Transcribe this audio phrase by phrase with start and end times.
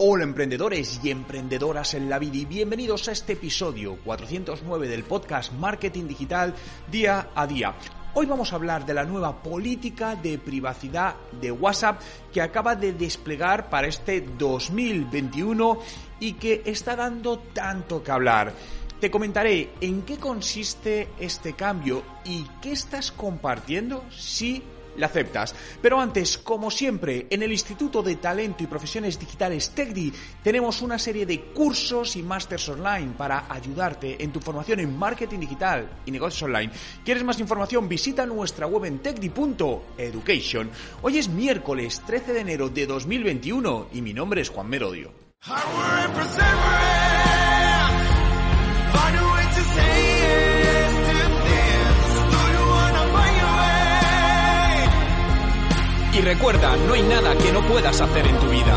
[0.00, 5.52] Hola emprendedores y emprendedoras en la vida y bienvenidos a este episodio 409 del podcast
[5.54, 6.54] Marketing Digital
[6.88, 7.74] Día a Día.
[8.14, 12.00] Hoy vamos a hablar de la nueva política de privacidad de WhatsApp
[12.32, 15.80] que acaba de desplegar para este 2021
[16.20, 18.52] y que está dando tanto que hablar.
[19.00, 24.62] Te comentaré en qué consiste este cambio y qué estás compartiendo si
[24.98, 25.54] la aceptas.
[25.80, 30.12] Pero antes, como siempre, en el Instituto de Talento y Profesiones Digitales TECDI
[30.42, 35.40] tenemos una serie de cursos y másters online para ayudarte en tu formación en marketing
[35.40, 36.72] digital y negocios online.
[37.04, 37.88] ¿Quieres más información?
[37.88, 40.70] Visita nuestra web en tecdi.education.
[41.02, 45.12] Hoy es miércoles 13 de enero de 2021 y mi nombre es Juan Merodio.
[56.18, 58.76] Y recuerda, no hay nada que no puedas hacer en tu vida.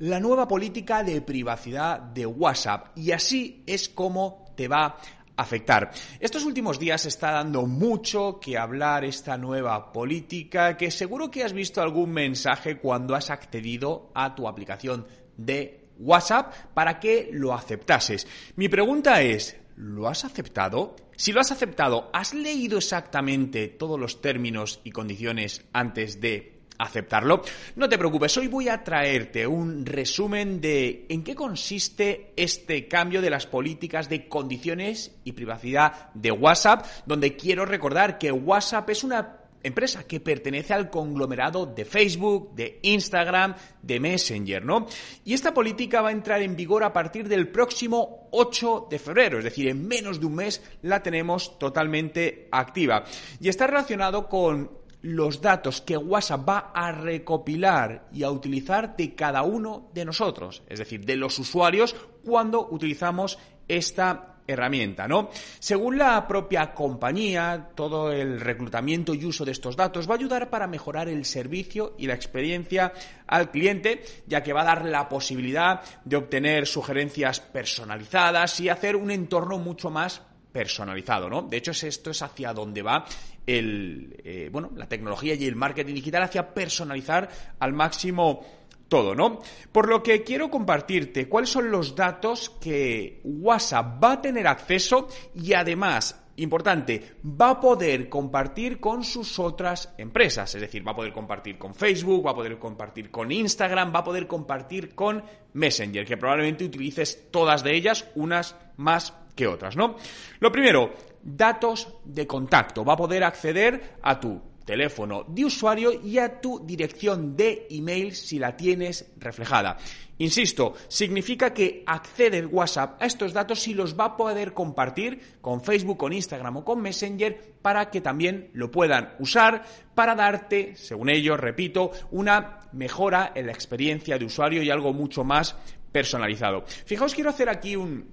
[0.00, 4.96] La nueva política de privacidad de WhatsApp y así es como te va a
[5.36, 5.92] afectar.
[6.18, 11.52] Estos últimos días está dando mucho que hablar esta nueva política que seguro que has
[11.52, 18.26] visto algún mensaje cuando has accedido a tu aplicación de WhatsApp para que lo aceptases.
[18.56, 20.96] Mi pregunta es, ¿lo has aceptado?
[21.16, 27.42] Si lo has aceptado, ¿has leído exactamente todos los términos y condiciones antes de aceptarlo?
[27.76, 33.22] No te preocupes, hoy voy a traerte un resumen de en qué consiste este cambio
[33.22, 39.04] de las políticas de condiciones y privacidad de WhatsApp, donde quiero recordar que WhatsApp es
[39.04, 44.86] una empresa que pertenece al conglomerado de Facebook, de Instagram, de Messenger, ¿no?
[45.24, 49.38] Y esta política va a entrar en vigor a partir del próximo 8 de febrero,
[49.38, 53.04] es decir, en menos de un mes la tenemos totalmente activa.
[53.40, 59.14] Y está relacionado con los datos que WhatsApp va a recopilar y a utilizar de
[59.14, 61.94] cada uno de nosotros, es decir, de los usuarios
[62.24, 63.38] cuando utilizamos
[63.68, 65.30] esta herramienta, ¿no?
[65.58, 70.50] Según la propia compañía, todo el reclutamiento y uso de estos datos va a ayudar
[70.50, 72.92] para mejorar el servicio y la experiencia
[73.26, 78.96] al cliente, ya que va a dar la posibilidad de obtener sugerencias personalizadas y hacer
[78.96, 80.22] un entorno mucho más
[80.54, 81.42] personalizado, ¿no?
[81.42, 83.04] De hecho, esto es hacia donde va
[83.44, 87.28] el, eh, bueno, la tecnología y el marketing digital, hacia personalizar
[87.58, 88.46] al máximo
[88.94, 89.40] todo, ¿no?
[89.72, 95.08] Por lo que quiero compartirte cuáles son los datos que WhatsApp va a tener acceso
[95.34, 100.54] y además importante, va a poder compartir con sus otras empresas.
[100.54, 103.98] Es decir, va a poder compartir con Facebook, va a poder compartir con Instagram, va
[103.98, 105.24] a poder compartir con
[105.54, 109.96] Messenger, que probablemente utilices todas de ellas, unas más que otras, ¿no?
[110.38, 112.84] Lo primero, datos de contacto.
[112.84, 118.14] Va a poder acceder a tu teléfono de usuario y a tu dirección de email
[118.14, 119.76] si la tienes reflejada.
[120.18, 125.62] Insisto, significa que accede WhatsApp a estos datos y los va a poder compartir con
[125.62, 129.64] Facebook, con Instagram o con Messenger para que también lo puedan usar
[129.94, 135.24] para darte, según ellos, repito, una mejora en la experiencia de usuario y algo mucho
[135.24, 135.56] más
[135.90, 136.64] personalizado.
[136.66, 138.06] Fijaos, quiero hacer aquí un,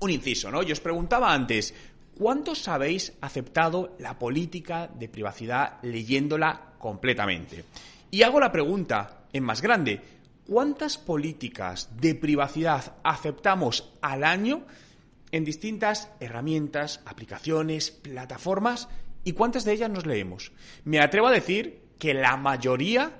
[0.00, 0.62] un inciso, ¿no?
[0.62, 1.74] Yo os preguntaba antes,
[2.18, 7.62] ¿Cuántos habéis aceptado la política de privacidad leyéndola completamente?
[8.10, 10.00] Y hago la pregunta en más grande,
[10.46, 14.62] ¿cuántas políticas de privacidad aceptamos al año
[15.30, 18.88] en distintas herramientas, aplicaciones, plataformas
[19.22, 20.52] y cuántas de ellas nos leemos?
[20.84, 23.12] Me atrevo a decir que la mayoría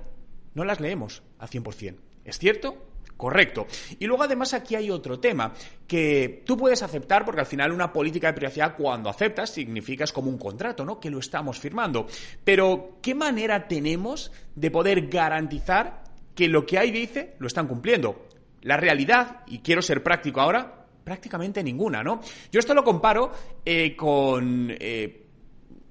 [0.55, 1.97] no las leemos al 100%.
[2.25, 2.83] ¿Es cierto?
[3.17, 3.67] Correcto.
[3.99, 5.53] Y luego además aquí hay otro tema
[5.87, 10.13] que tú puedes aceptar porque al final una política de privacidad cuando aceptas significa es
[10.13, 11.01] como un contrato, ¿no?
[11.01, 12.07] Que lo estamos firmando.
[12.45, 16.05] Pero ¿qué manera tenemos de poder garantizar
[16.35, 18.27] que lo que ahí dice lo están cumpliendo?
[18.63, 22.21] La realidad, y quiero ser práctico ahora, prácticamente ninguna, ¿no?
[22.51, 23.33] Yo esto lo comparo
[23.65, 24.69] eh, con...
[24.79, 25.23] Eh,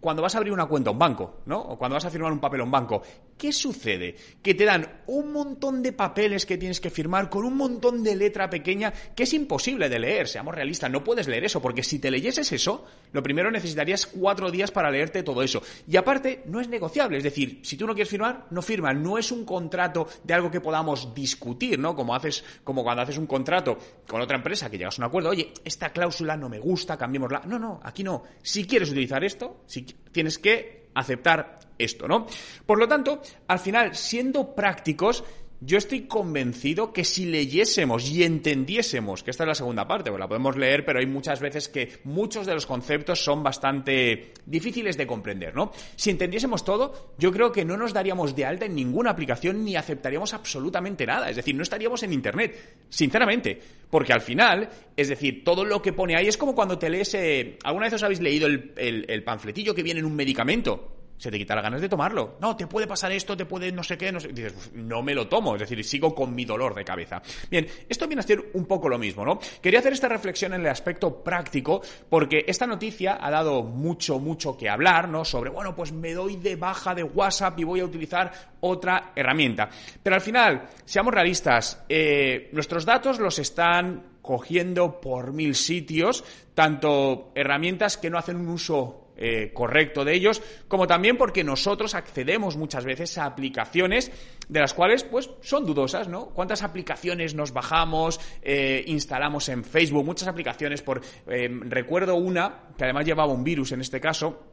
[0.06, 1.60] cuando vas a abrir una cuenta a un banco, ¿no?
[1.60, 3.02] O cuando vas a firmar un papel a un banco.
[3.38, 4.16] ¿Qué sucede?
[4.42, 8.16] Que te dan un montón de papeles que tienes que firmar con un montón de
[8.16, 12.00] letra pequeña que es imposible de leer, seamos realistas, no puedes leer eso, porque si
[12.00, 15.62] te leyeses eso, lo primero necesitarías cuatro días para leerte todo eso.
[15.86, 19.18] Y aparte, no es negociable, es decir, si tú no quieres firmar, no firma, no
[19.18, 21.94] es un contrato de algo que podamos discutir, ¿no?
[21.94, 23.78] Como haces, como cuando haces un contrato
[24.08, 27.42] con otra empresa que llegas a un acuerdo, oye, esta cláusula no me gusta, cambiémosla.
[27.48, 28.24] No, no, aquí no.
[28.42, 32.26] Si quieres utilizar esto, si tienes que aceptar esto, ¿no?
[32.66, 35.24] Por lo tanto, al final, siendo prácticos,
[35.62, 40.20] yo estoy convencido que si leyésemos y entendiésemos, que esta es la segunda parte, pues
[40.20, 44.98] la podemos leer, pero hay muchas veces que muchos de los conceptos son bastante difíciles
[44.98, 45.72] de comprender, ¿no?
[45.96, 49.76] Si entendiésemos todo, yo creo que no nos daríamos de alta en ninguna aplicación ni
[49.76, 53.60] aceptaríamos absolutamente nada, es decir, no estaríamos en Internet, sinceramente,
[53.90, 57.14] porque al final, es decir, todo lo que pone ahí es como cuando te lees,
[57.14, 61.05] eh, ¿alguna vez os habéis leído el, el panfletillo que viene en un medicamento?
[61.18, 62.38] Se te quita las ganas de tomarlo.
[62.42, 64.30] No, te puede pasar esto, te puede no sé qué, no sé.
[64.30, 67.22] Dices, no me lo tomo, es decir, sigo con mi dolor de cabeza.
[67.50, 69.40] Bien, esto viene a ser un poco lo mismo, ¿no?
[69.62, 74.58] Quería hacer esta reflexión en el aspecto práctico, porque esta noticia ha dado mucho, mucho
[74.58, 75.26] que hablar, ¿no?
[75.26, 79.70] Sobre, bueno, pues me doy de baja de WhatsApp y voy a utilizar otra herramienta.
[80.02, 86.24] Pero al final, seamos realistas, eh, nuestros datos los están cogiendo por mil sitios,
[86.56, 91.96] tanto herramientas que no hacen un uso eh, correcto de ellos, como también porque nosotros
[91.96, 94.12] accedemos muchas veces a aplicaciones
[94.50, 96.28] de las cuales pues son dudosas, ¿no?
[96.28, 100.06] ¿Cuántas aplicaciones nos bajamos, eh, instalamos en Facebook?
[100.06, 101.02] Muchas aplicaciones por...
[101.28, 104.44] Eh, recuerdo una, que además llevaba un virus en este caso,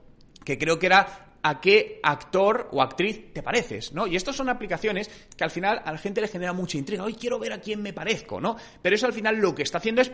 [0.44, 4.06] que creo que era a qué actor o actriz te pareces, ¿no?
[4.06, 7.05] Y estas son aplicaciones que al final a la gente le genera mucha intriga.
[7.05, 8.56] Hoy quiero ver a quién me parezco, ¿no?
[8.81, 10.12] Pero eso al final lo que está haciendo es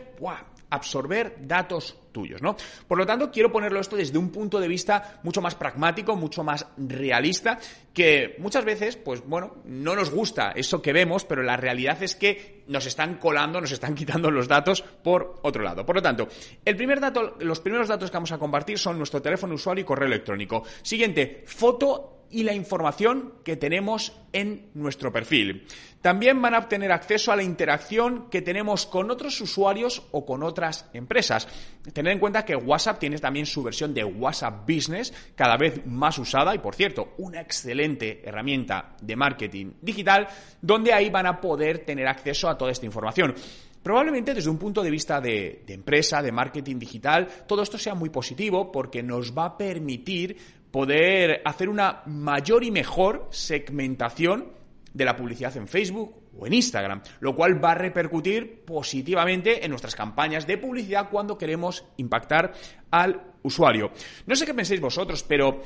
[0.71, 2.57] absorber datos tuyos, ¿no?
[2.87, 6.43] Por lo tanto, quiero ponerlo esto desde un punto de vista mucho más pragmático, mucho
[6.43, 7.59] más realista,
[7.93, 12.15] que muchas veces, pues bueno, no nos gusta eso que vemos, pero la realidad es
[12.15, 15.85] que nos están colando, nos están quitando los datos por otro lado.
[15.85, 16.29] Por lo tanto,
[16.65, 19.87] el primer dato, los primeros datos que vamos a compartir son nuestro teléfono usuario y
[19.87, 20.65] correo electrónico.
[20.83, 25.67] Siguiente foto y la información que tenemos en nuestro perfil.
[26.03, 30.43] También van a obtener acceso a la interacción que tenemos con otros usuarios o con
[30.43, 31.49] otras empresas.
[31.93, 36.19] Tened en cuenta que WhatsApp tiene también su versión de WhatsApp Business, cada vez más
[36.19, 40.29] usada y, por cierto, una excelente herramienta de marketing digital,
[40.61, 43.35] donde ahí van a poder tener acceso a toda esta información.
[43.83, 47.95] Probablemente desde un punto de vista de, de, empresa, de marketing digital, todo esto sea
[47.95, 50.37] muy positivo porque nos va a permitir
[50.71, 54.53] poder hacer una mayor y mejor segmentación
[54.93, 59.71] de la publicidad en Facebook o en Instagram, lo cual va a repercutir positivamente en
[59.71, 62.53] nuestras campañas de publicidad cuando queremos impactar
[62.91, 63.91] al usuario.
[64.27, 65.63] No sé qué penséis vosotros, pero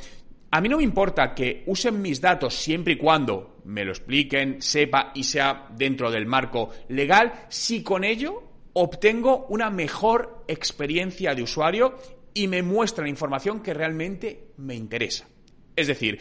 [0.51, 4.61] a mí no me importa que usen mis datos siempre y cuando me lo expliquen,
[4.61, 8.43] sepa y sea dentro del marco legal, si con ello
[8.75, 11.97] obtengo una mejor experiencia de usuario
[12.35, 15.27] y me muestran información que realmente me interesa.
[15.77, 16.19] Es decir,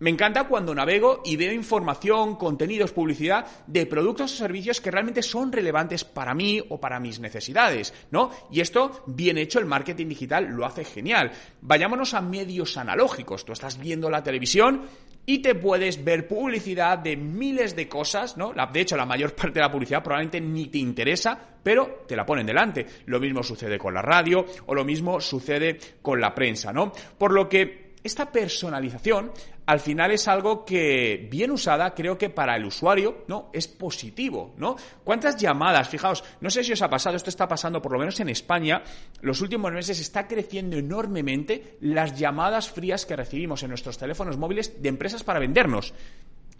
[0.00, 5.22] me encanta cuando navego y veo información, contenidos, publicidad de productos o servicios que realmente
[5.22, 8.30] son relevantes para mí o para mis necesidades, ¿no?
[8.50, 11.32] Y esto, bien hecho, el marketing digital lo hace genial.
[11.60, 13.44] Vayámonos a medios analógicos.
[13.44, 14.86] Tú estás viendo la televisión
[15.30, 18.52] y te puedes ver publicidad de miles de cosas, ¿no?
[18.52, 22.26] De hecho, la mayor parte de la publicidad probablemente ni te interesa, pero te la
[22.26, 22.84] ponen delante.
[23.06, 26.90] Lo mismo sucede con la radio o lo mismo sucede con la prensa, ¿no?
[27.16, 29.30] Por lo que esta personalización
[29.70, 33.50] al final es algo que, bien usada, creo que para el usuario, ¿no?
[33.52, 34.74] Es positivo, ¿no?
[35.04, 35.88] ¿Cuántas llamadas?
[35.88, 38.82] Fijaos, no sé si os ha pasado, esto está pasando por lo menos en España,
[39.20, 44.82] los últimos meses está creciendo enormemente las llamadas frías que recibimos en nuestros teléfonos móviles
[44.82, 45.94] de empresas para vendernos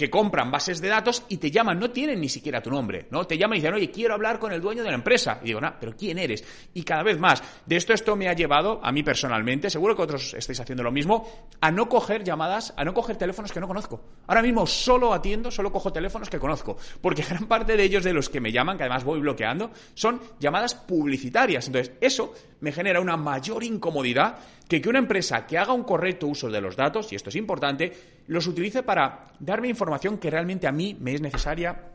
[0.01, 3.27] que compran bases de datos y te llaman, no tienen ni siquiera tu nombre, ¿no?
[3.27, 5.41] Te llaman y dicen, oye, quiero hablar con el dueño de la empresa.
[5.43, 6.43] Y digo, no, pero ¿quién eres?
[6.73, 10.01] Y cada vez más, de esto esto me ha llevado, a mí personalmente, seguro que
[10.01, 11.29] otros estáis haciendo lo mismo,
[11.61, 14.01] a no coger llamadas, a no coger teléfonos que no conozco.
[14.27, 18.15] Ahora mismo solo atiendo, solo cojo teléfonos que conozco, porque gran parte de ellos de
[18.15, 21.67] los que me llaman, que además voy bloqueando, son llamadas publicitarias.
[21.67, 24.39] Entonces, eso me genera una mayor incomodidad
[24.71, 27.35] que que una empresa que haga un correcto uso de los datos, y esto es
[27.35, 27.93] importante,
[28.29, 31.91] los utilice para darme información que realmente a mí me es necesaria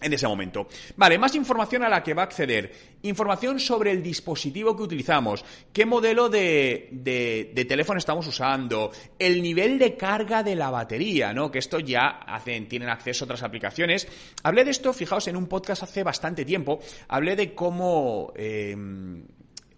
[0.00, 0.66] en ese momento.
[0.96, 2.98] Vale, más información a la que va a acceder.
[3.02, 8.90] Información sobre el dispositivo que utilizamos, qué modelo de, de, teléfono estamos usando,
[9.20, 11.52] el nivel de carga de la batería, ¿no?
[11.52, 14.08] Que esto ya hacen, tienen acceso a otras aplicaciones.
[14.42, 16.80] Hablé de esto, fijaos, en un podcast hace bastante tiempo.
[17.06, 18.32] Hablé de cómo.
[18.34, 18.74] Eh,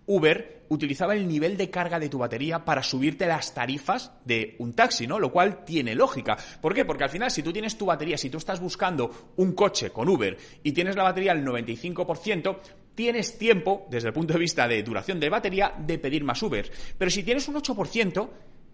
[0.09, 4.73] Uber utilizaba el nivel de carga de tu batería para subirte las tarifas de un
[4.73, 5.19] taxi, ¿no?
[5.19, 6.37] Lo cual tiene lógica.
[6.61, 6.85] ¿Por qué?
[6.85, 10.09] Porque al final, si tú tienes tu batería, si tú estás buscando un coche con
[10.09, 12.59] Uber y tienes la batería al 95%,
[12.95, 16.71] tienes tiempo, desde el punto de vista de duración de batería, de pedir más Uber.
[16.97, 18.29] Pero si tienes un 8%,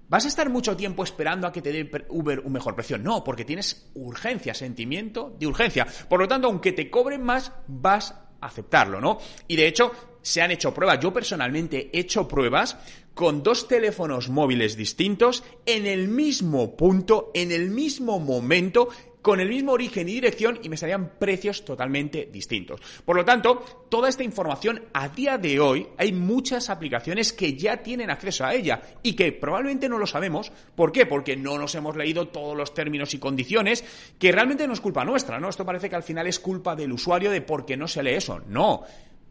[0.07, 2.99] ¿Vas a estar mucho tiempo esperando a que te dé Uber un mejor precio?
[2.99, 5.87] No, porque tienes urgencia, sentimiento de urgencia.
[6.09, 8.15] Por lo tanto, aunque te cobren más, vas
[8.47, 9.19] aceptarlo, ¿no?
[9.49, 11.01] Y de hecho, se han hecho pruebas.
[11.01, 12.77] Yo personalmente he hecho pruebas
[13.15, 18.89] con dos teléfonos móviles distintos en el mismo punto, en el mismo momento,
[19.25, 22.83] con el mismo origen y dirección y me salían precios totalmente distintos.
[23.07, 27.79] Por lo tanto, toda esta información a día de hoy hay muchas aplicaciones que ya
[27.79, 30.53] tienen acceso a ella y que probablemente no lo sabemos.
[30.77, 31.07] ¿Por qué?
[31.07, 33.83] Porque no nos hemos leído todos los términos y condiciones,
[34.19, 35.49] que realmente no es culpa nuestra, ¿no?
[35.49, 38.17] Esto parece que al final es culpa del usuario de por qué no se lee
[38.17, 38.43] eso.
[38.47, 38.85] No.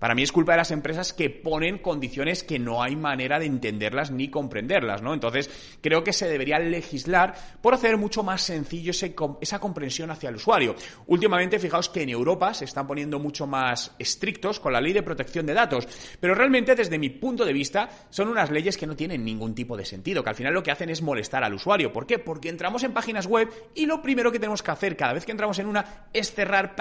[0.04, 3.46] Para mí es culpa de las empresas que ponen condiciones que no hay manera de
[3.46, 5.14] entenderlas ni comprenderlas, ¿no?
[5.14, 8.92] Entonces, creo que se debería legislar por hacer mucho más sencillo
[9.40, 10.76] esa comprensión hacia el usuario.
[11.08, 15.04] Últimamente, fijaos que en Europa se están poniendo mucho más estrictos con la ley de
[15.04, 15.88] protección de datos,
[16.20, 19.78] pero realmente, desde mi punto de vista, son unas leyes que no tienen ningún tipo
[19.78, 21.94] de sentido, que al final lo que hacen es molestar al usuario.
[21.94, 22.20] ¿Por qué?
[22.20, 25.32] Porque entramos en páginas web y lo primero que tenemos que hacer cada vez que
[25.32, 26.76] entramos en una es cerrar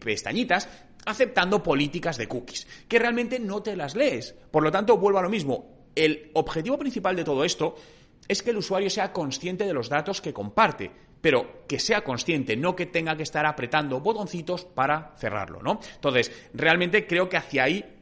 [0.00, 0.66] pestañitas
[1.04, 4.34] aceptando políticas de cookies, que realmente no te las lees.
[4.50, 5.88] Por lo tanto, vuelvo a lo mismo.
[5.94, 7.74] El objetivo principal de todo esto
[8.26, 10.90] es que el usuario sea consciente de los datos que comparte,
[11.20, 15.80] pero que sea consciente, no que tenga que estar apretando botoncitos para cerrarlo, ¿no?
[15.94, 17.97] Entonces, realmente creo que hacia ahí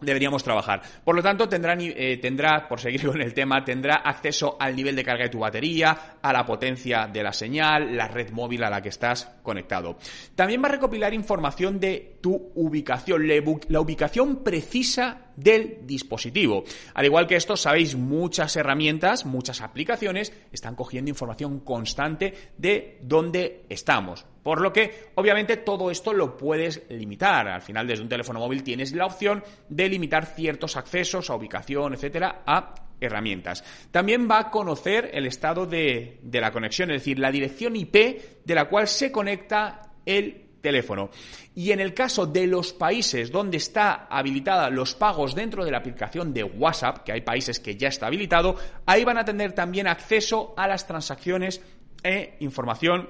[0.00, 0.82] deberíamos trabajar.
[1.04, 4.96] Por lo tanto, tendrá, eh, tendrá, por seguir con el tema, tendrá acceso al nivel
[4.96, 8.70] de carga de tu batería, a la potencia de la señal, la red móvil a
[8.70, 9.96] la que estás conectado.
[10.34, 13.26] También va a recopilar información de tu ubicación,
[13.68, 16.64] la ubicación precisa del dispositivo.
[16.94, 23.64] Al igual que esto, sabéis, muchas herramientas, muchas aplicaciones están cogiendo información constante de dónde
[23.68, 24.26] estamos.
[24.42, 27.48] Por lo que, obviamente, todo esto lo puedes limitar.
[27.48, 31.94] Al final, desde un teléfono móvil tienes la opción de limitar ciertos accesos a ubicación,
[31.94, 33.64] etcétera, a herramientas.
[33.90, 38.44] También va a conocer el estado de, de la conexión, es decir, la dirección IP
[38.44, 41.10] de la cual se conecta el teléfono.
[41.54, 45.78] Y en el caso de los países donde está habilitada los pagos dentro de la
[45.78, 49.86] aplicación de WhatsApp, que hay países que ya está habilitado, ahí van a tener también
[49.86, 51.60] acceso a las transacciones
[52.02, 53.08] e información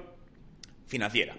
[0.85, 1.35] financiera.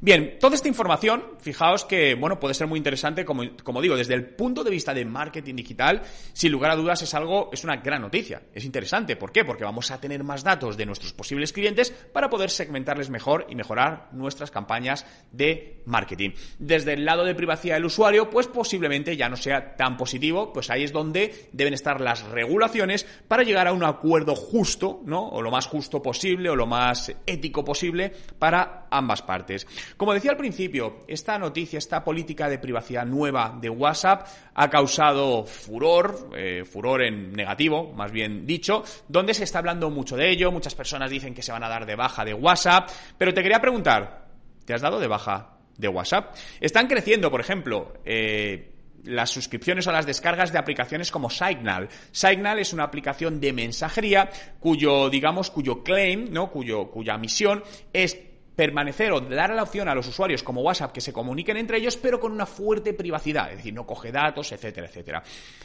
[0.00, 4.14] Bien, toda esta información, fijaos que, bueno, puede ser muy interesante, como, como, digo, desde
[4.14, 7.76] el punto de vista de marketing digital, sin lugar a dudas es algo, es una
[7.76, 8.42] gran noticia.
[8.52, 9.16] Es interesante.
[9.16, 9.44] ¿Por qué?
[9.44, 13.54] Porque vamos a tener más datos de nuestros posibles clientes para poder segmentarles mejor y
[13.54, 16.30] mejorar nuestras campañas de marketing.
[16.58, 20.68] Desde el lado de privacidad del usuario, pues posiblemente ya no sea tan positivo, pues
[20.70, 25.28] ahí es donde deben estar las regulaciones para llegar a un acuerdo justo, ¿no?
[25.28, 29.66] O lo más justo posible, o lo más ético posible para ambas partes.
[29.96, 35.44] Como decía al principio, esta noticia, esta política de privacidad nueva de WhatsApp ha causado
[35.44, 40.52] furor, eh, furor en negativo, más bien dicho, donde se está hablando mucho de ello,
[40.52, 43.60] muchas personas dicen que se van a dar de baja de WhatsApp, pero te quería
[43.60, 44.26] preguntar,
[44.64, 46.34] ¿te has dado de baja de WhatsApp?
[46.60, 48.72] Están creciendo, por ejemplo, eh,
[49.06, 51.88] las suscripciones o las descargas de aplicaciones como Signal.
[52.10, 54.28] Signal es una aplicación de mensajería
[54.60, 56.50] cuyo, digamos, cuyo claim, ¿no?
[56.50, 57.62] Cuyo, cuya misión
[57.92, 58.18] es
[58.56, 61.98] permanecer o dar la opción a los usuarios como WhatsApp que se comuniquen entre ellos,
[61.98, 65.22] pero con una fuerte privacidad, es decir, no coge datos, etcétera, etcétera.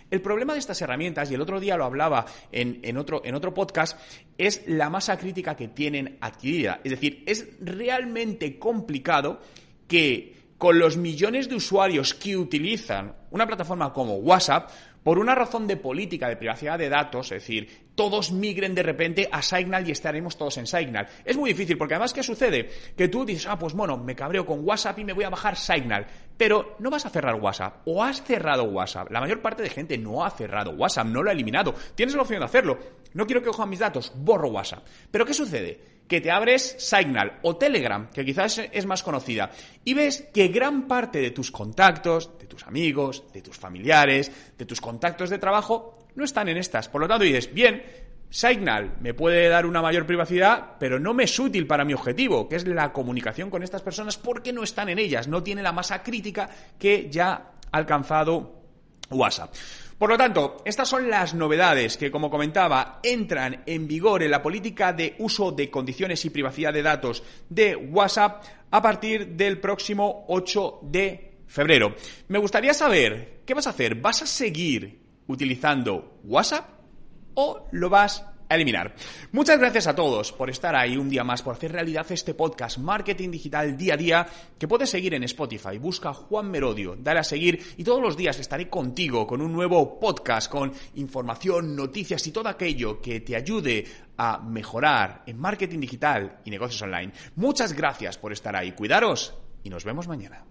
[0.10, 3.53] El problema de estas herramientas, y el otro día lo hablaba en, otro, en otro
[3.53, 3.98] podcast,
[4.38, 6.81] es la masa crítica que tienen adquirida.
[6.83, 9.39] Es decir, es realmente complicado
[9.88, 14.69] que con los millones de usuarios que utilizan una plataforma como WhatsApp,
[15.03, 19.27] por una razón de política de privacidad de datos, es decir, todos migren de repente
[19.31, 21.08] a Signal y estaremos todos en Signal.
[21.25, 22.70] Es muy difícil porque además, ¿qué sucede?
[22.96, 25.58] Que tú dices, ah, pues bueno, me cabreo con WhatsApp y me voy a bajar
[25.58, 26.05] Signal,
[26.38, 29.12] pero no vas a cerrar WhatsApp o has cerrado WhatsApp.
[29.12, 31.74] La mayor parte de gente no ha cerrado WhatsApp, no lo ha eliminado.
[31.96, 32.79] Tienes la opción de hacerlo.
[33.13, 34.86] No quiero que cojan mis datos, borro WhatsApp.
[35.10, 35.90] Pero ¿qué sucede?
[36.08, 39.51] Que te abres Signal o Telegram, que quizás es más conocida,
[39.84, 44.65] y ves que gran parte de tus contactos, de tus amigos, de tus familiares, de
[44.65, 46.89] tus contactos de trabajo, no están en estas.
[46.89, 47.81] Por lo tanto, dices, bien,
[48.29, 52.48] Signal me puede dar una mayor privacidad, pero no me es útil para mi objetivo,
[52.48, 55.74] que es la comunicación con estas personas, porque no están en ellas, no tiene la
[55.74, 58.62] masa crítica que ya ha alcanzado
[59.10, 59.53] WhatsApp.
[60.01, 64.41] Por lo tanto, estas son las novedades que, como comentaba, entran en vigor en la
[64.41, 70.25] política de uso de condiciones y privacidad de datos de WhatsApp a partir del próximo
[70.29, 71.93] 8 de febrero.
[72.29, 73.93] Me gustaría saber, ¿qué vas a hacer?
[73.93, 76.67] ¿Vas a seguir utilizando WhatsApp
[77.36, 78.96] o lo vas eliminar.
[79.31, 82.77] Muchas gracias a todos por estar ahí un día más, por hacer realidad este podcast
[82.77, 84.27] Marketing Digital Día a Día,
[84.58, 85.77] que puedes seguir en Spotify.
[85.77, 90.00] Busca Juan Merodio, dale a seguir y todos los días estaré contigo con un nuevo
[90.00, 93.86] podcast, con información, noticias y todo aquello que te ayude
[94.17, 97.12] a mejorar en marketing digital y negocios online.
[97.36, 98.74] Muchas gracias por estar ahí.
[98.74, 100.46] Cuidaros y nos vemos mañana.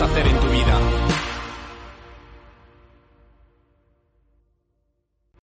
[0.00, 0.47] Hacer en tu.